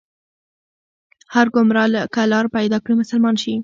هر 1.33 1.47
ګمراه 1.55 2.03
که 2.13 2.21
لار 2.31 2.45
پيدا 2.55 2.77
کړي، 2.83 2.93
مسلمان 3.01 3.35
شي 3.41 3.53